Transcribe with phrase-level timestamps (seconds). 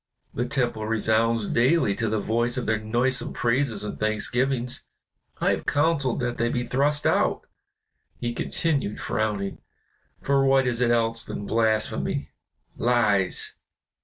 [0.33, 4.83] The temple resounds daily to the voice of their noisome praises and thanksgivings.
[5.39, 7.41] I have counseled that they be thrust out,"
[8.19, 9.59] he continued frowning,
[10.19, 12.31] "for what is it else than blasphemy
[12.75, 13.53] lies.